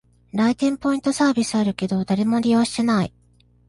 [0.31, 3.13] 来店ポイントサービスあるけど、誰も利用してない